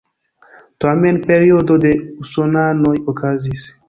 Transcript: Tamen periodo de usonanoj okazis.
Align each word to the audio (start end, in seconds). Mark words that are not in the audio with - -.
Tamen 0.85 1.19
periodo 1.27 1.77
de 1.83 1.91
usonanoj 2.23 2.95
okazis. 3.15 3.67